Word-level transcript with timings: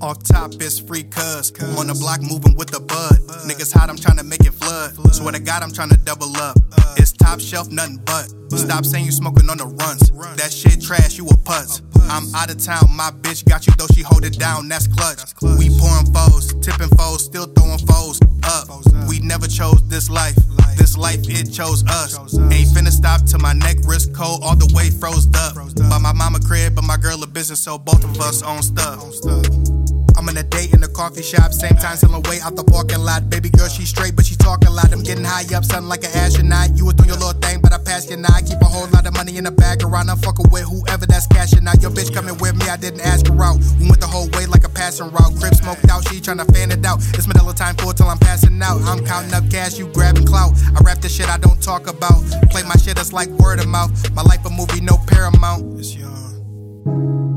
Off 0.00 0.22
top, 0.24 0.54
is 0.60 0.80
free 0.80 1.04
cuz. 1.04 1.52
On 1.78 1.86
the 1.86 1.94
block 1.94 2.22
moving 2.22 2.56
with 2.56 2.70
the 2.70 2.80
bud. 2.80 3.18
Niggas 3.46 3.72
hot, 3.72 3.88
I'm 3.88 3.96
trying 3.96 4.16
to 4.16 4.24
make 4.24 4.40
it 4.40 4.52
flood. 4.52 4.96
Swear 5.14 5.32
to 5.32 5.38
God, 5.38 5.62
I'm 5.62 5.72
trying 5.72 5.90
to 5.90 5.96
double 5.98 6.36
up. 6.38 6.56
It's 6.96 7.12
top 7.12 7.38
shelf, 7.38 7.70
nothing 7.70 8.00
but. 8.04 8.32
Stop 8.58 8.84
saying 8.84 9.04
you 9.04 9.12
smoking 9.12 9.48
on 9.48 9.58
the 9.58 9.66
runs. 9.66 10.10
That 10.36 10.52
shit 10.52 10.80
trash, 10.82 11.18
you 11.18 11.26
a 11.26 11.34
putz. 11.34 11.82
I'm 12.10 12.34
out 12.34 12.50
of 12.50 12.56
town, 12.56 12.88
my 12.96 13.10
bitch 13.10 13.44
got 13.46 13.66
you 13.66 13.74
though 13.76 13.86
she 13.94 14.00
hold 14.00 14.24
it 14.24 14.38
down, 14.38 14.66
that's 14.68 14.86
clutch. 14.86 15.20
We 15.42 15.68
still 17.28 17.46
throwing 17.46 17.78
foes 17.84 18.20
up. 18.42 18.68
We 19.06 19.20
never 19.20 19.46
chose 19.46 19.86
this 19.88 20.08
life. 20.08 20.36
This 20.76 20.96
life, 20.96 21.20
it 21.28 21.52
chose 21.52 21.84
us. 21.86 22.16
Ain't 22.38 22.72
finna 22.72 22.90
stop 22.90 23.24
till 23.26 23.40
my 23.40 23.52
neck 23.52 23.76
wrist 23.84 24.14
cold, 24.14 24.40
all 24.42 24.56
the 24.56 24.70
way 24.74 24.88
froze 24.88 25.28
up. 25.34 25.54
By 25.90 25.98
my 25.98 26.12
mama 26.12 26.40
crib, 26.40 26.74
but 26.74 26.84
my 26.84 26.96
girl 26.96 27.22
a 27.22 27.26
business, 27.26 27.60
so 27.60 27.78
both 27.78 28.02
of 28.02 28.18
us 28.20 28.42
own 28.42 28.62
stuff. 28.62 29.04
I'm 30.18 30.28
in 30.28 30.36
a 30.36 30.42
date 30.42 30.74
in 30.74 30.80
the 30.80 30.88
coffee 30.88 31.22
shop, 31.22 31.52
same 31.52 31.76
time 31.78 31.96
selling 31.96 32.22
way 32.22 32.40
out 32.40 32.56
the 32.56 32.64
parking 32.64 32.98
lot. 32.98 33.30
Baby 33.30 33.50
girl, 33.50 33.68
she 33.68 33.86
straight, 33.86 34.16
but 34.16 34.26
she 34.26 34.34
talk 34.34 34.66
a 34.66 34.70
lot. 34.70 34.90
I'm 34.90 35.04
getting 35.04 35.22
high 35.22 35.46
up, 35.54 35.64
something 35.64 35.86
like 35.88 36.02
an 36.02 36.10
astronaut. 36.10 36.74
You 36.74 36.86
was 36.86 36.94
doing 36.94 37.08
your 37.08 37.18
little 37.22 37.38
thing, 37.38 37.60
but 37.60 37.72
I 37.72 37.78
passed 37.78 38.10
your 38.10 38.18
I 38.26 38.42
Keep 38.42 38.60
a 38.60 38.64
whole 38.64 38.88
lot 38.88 39.06
of 39.06 39.14
money 39.14 39.36
in 39.36 39.44
the 39.44 39.52
bag 39.52 39.84
around. 39.84 40.10
I'm 40.10 40.18
fucking 40.18 40.50
with 40.50 40.64
whoever 40.64 41.06
that's 41.06 41.28
cashing 41.28 41.68
out. 41.68 41.80
Your 41.82 41.92
bitch 41.92 42.12
coming 42.12 42.36
with 42.38 42.56
me, 42.56 42.66
I 42.68 42.76
didn't 42.76 43.02
ask 43.06 43.28
her 43.28 43.42
out. 43.44 43.62
We 43.78 43.86
went 43.86 44.00
the 44.00 44.07
passing 44.78 45.10
route. 45.10 45.34
Crib 45.40 45.54
smoked 45.56 45.90
out, 45.90 46.06
she 46.08 46.20
tryna 46.20 46.46
fan 46.54 46.70
it 46.70 46.86
out. 46.86 46.98
It's 47.18 47.26
Manila 47.26 47.52
time 47.52 47.74
for 47.76 47.92
till 47.92 48.06
I'm 48.06 48.18
passing 48.18 48.62
out. 48.62 48.80
I'm 48.82 49.04
counting 49.04 49.34
up 49.34 49.50
cash, 49.50 49.76
you 49.76 49.88
grabbing 49.88 50.24
clout. 50.24 50.54
I 50.76 50.80
rap 50.84 51.00
the 51.00 51.08
shit 51.08 51.28
I 51.28 51.36
don't 51.36 51.60
talk 51.60 51.88
about. 51.88 52.22
Play 52.50 52.62
my 52.62 52.76
shit, 52.76 52.98
it's 52.98 53.12
like 53.12 53.28
word 53.28 53.58
of 53.58 53.66
mouth. 53.66 53.90
My 54.14 54.22
life 54.22 54.46
a 54.46 54.50
movie, 54.50 54.80
no 54.80 54.96
paramount. 55.06 55.78
It's 55.80 55.96
young. 55.96 57.27